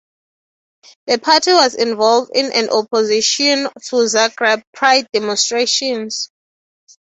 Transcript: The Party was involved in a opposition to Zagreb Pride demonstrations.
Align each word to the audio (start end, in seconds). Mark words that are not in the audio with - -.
The 1.05 1.19
Party 1.19 1.53
was 1.53 1.75
involved 1.75 2.31
in 2.33 2.51
a 2.53 2.71
opposition 2.73 3.65
to 3.67 3.95
Zagreb 4.07 4.63
Pride 4.73 5.05
demonstrations. 5.13 6.31